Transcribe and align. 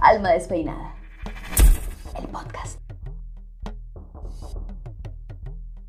Alma 0.00 0.30
Despeinada. 0.30 0.94
El 2.16 2.28
podcast. 2.28 2.78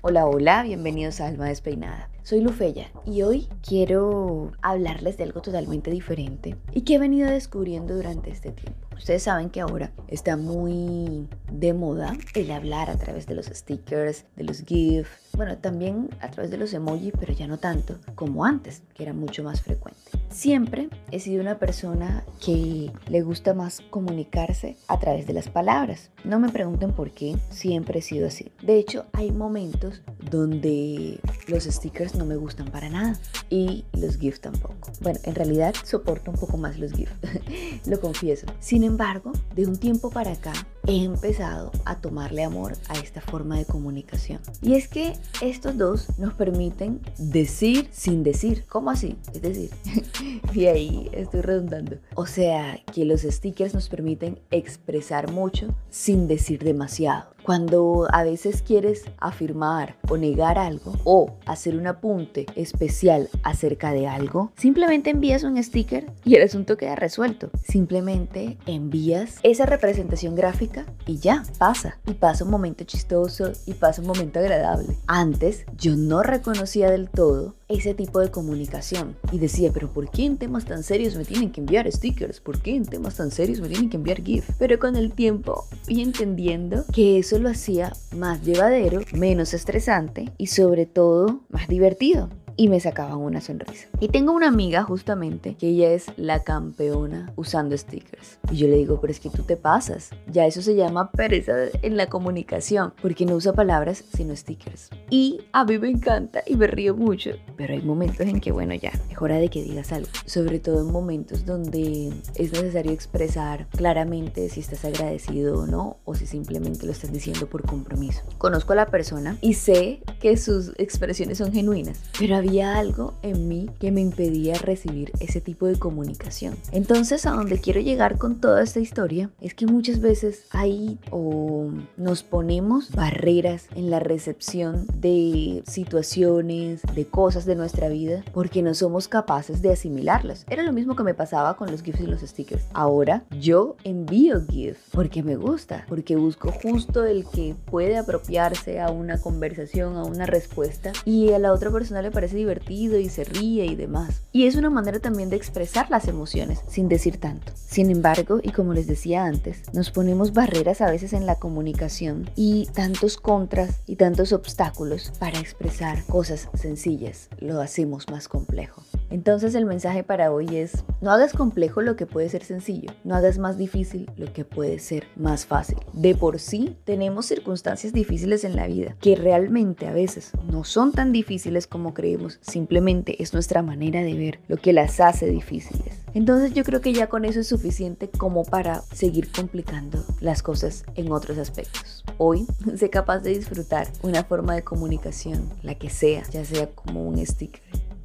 Hola, 0.00 0.24
hola, 0.24 0.62
bienvenidos 0.62 1.20
a 1.20 1.26
Alma 1.26 1.48
Despeinada. 1.48 2.08
Soy 2.22 2.40
Lufeya 2.40 2.90
y 3.04 3.22
hoy 3.22 3.48
quiero 3.62 4.52
hablarles 4.62 5.18
de 5.18 5.24
algo 5.24 5.42
totalmente 5.42 5.90
diferente 5.90 6.56
y 6.72 6.82
que 6.82 6.94
he 6.94 6.98
venido 6.98 7.28
descubriendo 7.28 7.94
durante 7.94 8.30
este 8.30 8.52
tiempo. 8.52 8.86
Ustedes 8.96 9.22
saben 9.22 9.50
que 9.50 9.60
ahora 9.60 9.92
está 10.08 10.38
muy 10.38 11.28
de 11.52 11.74
moda 11.74 12.16
el 12.34 12.50
hablar 12.52 12.88
a 12.88 12.96
través 12.96 13.26
de 13.26 13.34
los 13.34 13.46
stickers, 13.46 14.24
de 14.34 14.44
los 14.44 14.64
GIF, 14.64 15.08
bueno, 15.36 15.58
también 15.58 16.08
a 16.20 16.30
través 16.30 16.50
de 16.50 16.56
los 16.56 16.72
emojis, 16.72 17.12
pero 17.20 17.34
ya 17.34 17.46
no 17.46 17.58
tanto 17.58 17.98
como 18.14 18.46
antes, 18.46 18.82
que 18.94 19.02
era 19.02 19.12
mucho 19.12 19.42
más 19.42 19.60
frecuente. 19.60 20.19
Siempre 20.30 20.88
he 21.10 21.18
sido 21.18 21.42
una 21.42 21.58
persona 21.58 22.24
que 22.44 22.92
le 23.08 23.22
gusta 23.22 23.52
más 23.52 23.80
comunicarse 23.90 24.76
a 24.86 24.98
través 25.00 25.26
de 25.26 25.32
las 25.32 25.48
palabras. 25.48 26.10
No 26.22 26.38
me 26.38 26.50
pregunten 26.50 26.92
por 26.92 27.10
qué, 27.10 27.36
siempre 27.50 27.98
he 27.98 28.02
sido 28.02 28.28
así. 28.28 28.52
De 28.62 28.78
hecho, 28.78 29.06
hay 29.12 29.32
momentos 29.32 30.02
donde 30.30 31.18
los 31.48 31.64
stickers 31.64 32.14
no 32.14 32.24
me 32.24 32.36
gustan 32.36 32.70
para 32.70 32.88
nada 32.88 33.18
y 33.50 33.84
los 33.92 34.18
GIF 34.18 34.38
tampoco. 34.38 34.76
Bueno, 35.00 35.18
en 35.24 35.34
realidad 35.34 35.74
soporto 35.84 36.30
un 36.30 36.36
poco 36.36 36.56
más 36.56 36.78
los 36.78 36.92
GIF, 36.92 37.10
lo 37.86 38.00
confieso. 38.00 38.46
Sin 38.60 38.84
embargo, 38.84 39.32
de 39.56 39.66
un 39.66 39.76
tiempo 39.78 40.10
para 40.10 40.32
acá 40.32 40.52
he 40.90 41.04
empezado 41.04 41.70
a 41.84 42.00
tomarle 42.00 42.42
amor 42.42 42.72
a 42.88 42.94
esta 42.98 43.20
forma 43.20 43.56
de 43.56 43.64
comunicación. 43.64 44.40
Y 44.60 44.74
es 44.74 44.88
que 44.88 45.12
estos 45.40 45.78
dos 45.78 46.18
nos 46.18 46.34
permiten 46.34 47.00
decir 47.16 47.88
sin 47.92 48.24
decir. 48.24 48.64
¿Cómo 48.68 48.90
así? 48.90 49.16
Es 49.32 49.40
decir, 49.40 49.70
y 50.52 50.66
ahí 50.66 51.08
estoy 51.12 51.42
redundando. 51.42 51.98
O 52.16 52.26
sea, 52.26 52.80
que 52.92 53.04
los 53.04 53.22
stickers 53.22 53.72
nos 53.72 53.88
permiten 53.88 54.40
expresar 54.50 55.30
mucho 55.30 55.72
sin 55.90 56.26
decir 56.26 56.64
demasiado. 56.64 57.30
Cuando 57.42 58.06
a 58.12 58.22
veces 58.22 58.62
quieres 58.62 59.04
afirmar 59.18 59.96
o 60.08 60.16
negar 60.16 60.58
algo 60.58 60.92
o 61.04 61.34
hacer 61.46 61.76
un 61.76 61.86
apunte 61.86 62.46
especial 62.54 63.28
acerca 63.42 63.92
de 63.92 64.06
algo, 64.06 64.52
simplemente 64.56 65.10
envías 65.10 65.42
un 65.42 65.62
sticker 65.62 66.10
y 66.24 66.34
el 66.36 66.42
asunto 66.42 66.76
queda 66.76 66.96
resuelto. 66.96 67.50
Simplemente 67.62 68.58
envías 68.66 69.38
esa 69.42 69.66
representación 69.66 70.34
gráfica 70.34 70.86
y 71.06 71.18
ya, 71.18 71.44
pasa. 71.58 71.98
Y 72.06 72.14
pasa 72.14 72.44
un 72.44 72.50
momento 72.50 72.84
chistoso 72.84 73.52
y 73.66 73.74
pasa 73.74 74.02
un 74.02 74.08
momento 74.08 74.38
agradable. 74.38 74.96
Antes 75.06 75.64
yo 75.76 75.96
no 75.96 76.22
reconocía 76.22 76.90
del 76.90 77.08
todo 77.08 77.54
ese 77.70 77.94
tipo 77.94 78.20
de 78.20 78.30
comunicación 78.30 79.16
y 79.32 79.38
decía, 79.38 79.70
pero 79.72 79.88
¿por 79.88 80.10
qué 80.10 80.24
en 80.24 80.36
temas 80.36 80.64
tan 80.64 80.82
serios 80.82 81.16
me 81.16 81.24
tienen 81.24 81.50
que 81.50 81.60
enviar 81.60 81.90
stickers? 81.90 82.40
¿Por 82.40 82.60
qué 82.60 82.74
en 82.74 82.84
temas 82.84 83.16
tan 83.16 83.30
serios 83.30 83.60
me 83.60 83.68
tienen 83.68 83.88
que 83.88 83.96
enviar 83.96 84.22
GIF? 84.22 84.48
Pero 84.58 84.78
con 84.78 84.96
el 84.96 85.12
tiempo 85.12 85.64
fui 85.82 86.02
entendiendo 86.02 86.84
que 86.92 87.18
eso 87.18 87.38
lo 87.38 87.48
hacía 87.48 87.92
más 88.16 88.42
llevadero, 88.42 89.00
menos 89.12 89.54
estresante 89.54 90.30
y 90.36 90.48
sobre 90.48 90.86
todo 90.86 91.40
más 91.48 91.68
divertido 91.68 92.28
y 92.60 92.68
me 92.68 92.78
sacaban 92.78 93.16
una 93.16 93.40
sonrisa. 93.40 93.88
Y 94.00 94.08
tengo 94.08 94.32
una 94.32 94.48
amiga 94.48 94.82
justamente 94.82 95.54
que 95.54 95.68
ella 95.68 95.92
es 95.92 96.08
la 96.18 96.44
campeona 96.44 97.32
usando 97.34 97.74
stickers. 97.74 98.38
Y 98.52 98.56
yo 98.58 98.66
le 98.68 98.76
digo, 98.76 99.00
pero 99.00 99.10
es 99.10 99.18
que 99.18 99.30
tú 99.30 99.44
te 99.44 99.56
pasas. 99.56 100.10
Ya 100.30 100.44
eso 100.44 100.60
se 100.60 100.76
llama 100.76 101.10
pereza 101.10 101.54
en 101.80 101.96
la 101.96 102.08
comunicación, 102.08 102.92
porque 103.00 103.24
no 103.24 103.36
usa 103.36 103.54
palabras 103.54 104.04
sino 104.14 104.36
stickers. 104.36 104.90
Y 105.08 105.40
a 105.52 105.64
mí 105.64 105.78
me 105.78 105.88
encanta 105.88 106.42
y 106.46 106.56
me 106.56 106.66
río 106.66 106.94
mucho, 106.94 107.30
pero 107.56 107.72
hay 107.72 107.80
momentos 107.80 108.26
en 108.26 108.42
que, 108.42 108.52
bueno, 108.52 108.74
ya, 108.74 108.92
es 109.08 109.16
hora 109.18 109.36
de 109.36 109.48
que 109.48 109.62
digas 109.62 109.90
algo. 109.92 110.10
Sobre 110.26 110.58
todo 110.58 110.82
en 110.82 110.92
momentos 110.92 111.46
donde 111.46 112.12
es 112.34 112.52
necesario 112.52 112.92
expresar 112.92 113.68
claramente 113.70 114.50
si 114.50 114.60
estás 114.60 114.84
agradecido 114.84 115.60
o 115.60 115.66
no, 115.66 115.96
o 116.04 116.14
si 116.14 116.26
simplemente 116.26 116.84
lo 116.84 116.92
estás 116.92 117.10
diciendo 117.10 117.46
por 117.46 117.64
compromiso. 117.64 118.20
Conozco 118.36 118.74
a 118.74 118.76
la 118.76 118.86
persona 118.88 119.38
y 119.40 119.54
sé 119.54 120.02
que 120.20 120.36
sus 120.36 120.74
expresiones 120.76 121.38
son 121.38 121.54
genuinas, 121.54 122.02
pero 122.18 122.36
había 122.36 122.49
había 122.50 122.78
algo 122.78 123.14
en 123.22 123.46
mí 123.46 123.70
que 123.78 123.92
me 123.92 124.00
impedía 124.00 124.54
recibir 124.54 125.12
ese 125.20 125.40
tipo 125.40 125.66
de 125.66 125.78
comunicación. 125.78 126.56
Entonces, 126.72 127.24
a 127.24 127.30
donde 127.30 127.60
quiero 127.60 127.80
llegar 127.80 128.18
con 128.18 128.40
toda 128.40 128.64
esta 128.64 128.80
historia 128.80 129.30
es 129.40 129.54
que 129.54 129.66
muchas 129.66 130.00
veces 130.00 130.46
hay 130.50 130.98
o 131.12 131.70
nos 131.96 132.24
ponemos 132.24 132.90
barreras 132.90 133.68
en 133.76 133.88
la 133.88 134.00
recepción 134.00 134.84
de 134.92 135.62
situaciones, 135.64 136.82
de 136.92 137.06
cosas 137.06 137.44
de 137.44 137.54
nuestra 137.54 137.88
vida, 137.88 138.24
porque 138.32 138.62
no 138.62 138.74
somos 138.74 139.06
capaces 139.06 139.62
de 139.62 139.70
asimilarlas. 139.70 140.44
Era 140.50 140.64
lo 140.64 140.72
mismo 140.72 140.96
que 140.96 141.04
me 141.04 141.14
pasaba 141.14 141.56
con 141.56 141.70
los 141.70 141.84
GIFs 141.84 142.00
y 142.00 142.06
los 142.06 142.22
stickers. 142.22 142.64
Ahora 142.72 143.22
yo 143.38 143.76
envío 143.84 144.44
GIF 144.48 144.76
porque 144.90 145.22
me 145.22 145.36
gusta, 145.36 145.84
porque 145.88 146.16
busco 146.16 146.50
justo 146.50 147.04
el 147.04 147.26
que 147.26 147.54
puede 147.66 147.96
apropiarse 147.96 148.80
a 148.80 148.90
una 148.90 149.20
conversación, 149.20 149.96
a 149.96 150.02
una 150.02 150.26
respuesta, 150.26 150.90
y 151.04 151.30
a 151.30 151.38
la 151.38 151.52
otra 151.52 151.70
persona 151.70 152.02
le 152.02 152.10
parece 152.10 152.39
divertido 152.40 152.98
y 152.98 153.08
se 153.08 153.24
ríe 153.24 153.66
y 153.66 153.76
demás. 153.76 154.22
Y 154.32 154.46
es 154.46 154.56
una 154.56 154.70
manera 154.70 154.98
también 154.98 155.30
de 155.30 155.36
expresar 155.36 155.90
las 155.90 156.08
emociones 156.08 156.60
sin 156.68 156.88
decir 156.88 157.18
tanto. 157.18 157.52
Sin 157.54 157.90
embargo, 157.90 158.40
y 158.42 158.50
como 158.50 158.74
les 158.74 158.86
decía 158.86 159.24
antes, 159.24 159.62
nos 159.72 159.90
ponemos 159.90 160.32
barreras 160.32 160.80
a 160.80 160.90
veces 160.90 161.12
en 161.12 161.26
la 161.26 161.36
comunicación 161.36 162.30
y 162.36 162.66
tantos 162.66 163.16
contras 163.16 163.80
y 163.86 163.96
tantos 163.96 164.32
obstáculos 164.32 165.12
para 165.18 165.38
expresar 165.38 166.04
cosas 166.04 166.48
sencillas. 166.54 167.28
Lo 167.38 167.60
hacemos 167.60 168.08
más 168.10 168.28
complejo. 168.28 168.82
Entonces 169.10 169.56
el 169.56 169.66
mensaje 169.66 170.04
para 170.04 170.32
hoy 170.32 170.56
es, 170.56 170.84
no 171.00 171.10
hagas 171.10 171.32
complejo 171.32 171.82
lo 171.82 171.96
que 171.96 172.06
puede 172.06 172.28
ser 172.28 172.44
sencillo, 172.44 172.92
no 173.02 173.16
hagas 173.16 173.38
más 173.38 173.58
difícil 173.58 174.08
lo 174.16 174.32
que 174.32 174.44
puede 174.44 174.78
ser 174.78 175.08
más 175.16 175.46
fácil. 175.46 175.78
De 175.92 176.14
por 176.14 176.38
sí 176.38 176.76
tenemos 176.84 177.26
circunstancias 177.26 177.92
difíciles 177.92 178.44
en 178.44 178.54
la 178.54 178.68
vida 178.68 178.94
que 179.00 179.16
realmente 179.16 179.88
a 179.88 179.92
veces 179.92 180.30
no 180.50 180.62
son 180.62 180.92
tan 180.92 181.10
difíciles 181.10 181.66
como 181.66 181.92
creemos, 181.92 182.38
simplemente 182.40 183.20
es 183.20 183.34
nuestra 183.34 183.62
manera 183.62 184.00
de 184.00 184.14
ver 184.14 184.38
lo 184.46 184.56
que 184.56 184.72
las 184.72 185.00
hace 185.00 185.26
difíciles. 185.26 186.00
Entonces 186.14 186.54
yo 186.54 186.62
creo 186.62 186.80
que 186.80 186.92
ya 186.92 187.08
con 187.08 187.24
eso 187.24 187.40
es 187.40 187.48
suficiente 187.48 188.08
como 188.08 188.44
para 188.44 188.82
seguir 188.92 189.30
complicando 189.32 190.04
las 190.20 190.42
cosas 190.42 190.84
en 190.94 191.10
otros 191.10 191.36
aspectos. 191.38 192.04
Hoy 192.16 192.46
sé 192.76 192.90
capaz 192.90 193.18
de 193.20 193.30
disfrutar 193.30 193.88
una 194.02 194.22
forma 194.22 194.54
de 194.54 194.62
comunicación, 194.62 195.48
la 195.62 195.74
que 195.74 195.90
sea, 195.90 196.22
ya 196.30 196.44
sea 196.44 196.68
como 196.70 197.08
un 197.08 197.24
sticker 197.26 197.60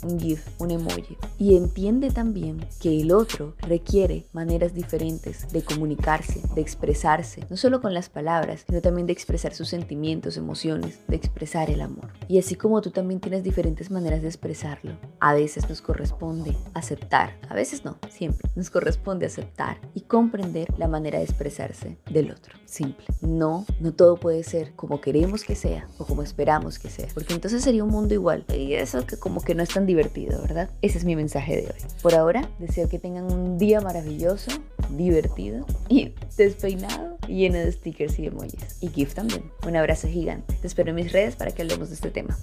un 0.05 0.19
GIF, 0.19 0.47
un 0.59 0.71
emoji. 0.71 1.17
Y 1.37 1.57
entiende 1.57 2.11
también 2.11 2.65
que 2.79 3.01
el 3.01 3.11
otro 3.11 3.55
requiere 3.59 4.25
maneras 4.33 4.73
diferentes 4.73 5.51
de 5.51 5.63
comunicarse, 5.63 6.41
de 6.53 6.61
expresarse, 6.61 7.45
no 7.49 7.57
solo 7.57 7.81
con 7.81 7.93
las 7.93 8.09
palabras, 8.09 8.63
sino 8.67 8.81
también 8.81 9.07
de 9.07 9.13
expresar 9.13 9.53
sus 9.53 9.69
sentimientos, 9.69 10.37
emociones, 10.37 10.99
de 11.07 11.15
expresar 11.15 11.69
el 11.69 11.81
amor. 11.81 12.11
Y 12.27 12.39
así 12.39 12.55
como 12.55 12.81
tú 12.81 12.91
también 12.91 13.19
tienes 13.19 13.43
diferentes 13.43 13.91
maneras 13.91 14.21
de 14.21 14.27
expresarlo, 14.27 14.97
a 15.19 15.33
veces 15.33 15.67
nos 15.69 15.81
corresponde 15.81 16.55
aceptar, 16.73 17.37
a 17.49 17.55
veces 17.55 17.83
no, 17.85 17.97
siempre 18.09 18.49
nos 18.55 18.69
corresponde 18.69 19.25
aceptar 19.25 19.77
y 19.93 20.01
comprender 20.01 20.67
la 20.77 20.87
manera 20.87 21.19
de 21.19 21.25
expresarse 21.25 21.97
del 22.09 22.31
otro. 22.31 22.55
Simple. 22.65 23.05
No, 23.21 23.65
no 23.79 23.93
todo 23.93 24.17
puede 24.17 24.43
ser 24.43 24.73
como 24.75 25.01
queremos 25.01 25.43
que 25.43 25.55
sea 25.55 25.87
o 25.97 26.05
como 26.05 26.23
esperamos 26.23 26.79
que 26.79 26.89
sea, 26.89 27.07
porque 27.13 27.33
entonces 27.33 27.63
sería 27.63 27.83
un 27.83 27.89
mundo 27.89 28.13
igual. 28.13 28.45
Y 28.53 28.73
eso 28.73 29.05
que 29.05 29.17
como 29.17 29.41
que 29.41 29.55
no 29.55 29.63
es 29.63 29.69
tan 29.69 29.85
divertido, 29.85 29.94
¿verdad? 29.95 30.69
Ese 30.81 30.97
es 30.97 31.05
mi 31.05 31.15
mensaje 31.15 31.55
de 31.55 31.61
hoy. 31.63 31.89
Por 32.01 32.15
ahora, 32.15 32.49
deseo 32.59 32.89
que 32.89 32.99
tengan 32.99 33.31
un 33.31 33.57
día 33.57 33.81
maravilloso, 33.81 34.51
divertido 34.91 35.65
y 35.89 36.13
despeinado, 36.37 37.17
lleno 37.27 37.57
de 37.57 37.71
stickers 37.71 38.19
y 38.19 38.27
emojis. 38.27 38.77
Y 38.81 38.89
GIF 38.89 39.13
también. 39.13 39.43
Un 39.65 39.75
abrazo 39.75 40.07
gigante. 40.07 40.55
Te 40.55 40.67
espero 40.67 40.89
en 40.89 40.95
mis 40.95 41.11
redes 41.11 41.35
para 41.35 41.51
que 41.51 41.61
hablemos 41.61 41.89
de 41.89 41.95
este 41.95 42.11
tema. 42.11 42.37